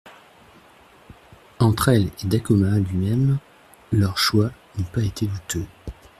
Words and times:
Entre 1.59 1.89
elle 1.89 2.07
et 2.07 2.25
Dacoma 2.25 2.79
lui-même, 2.79 3.37
leur 3.91 4.17
choix 4.17 4.49
n'eût 4.79 4.83
pas 4.85 5.03
été 5.03 5.27
douteux. 5.27 5.67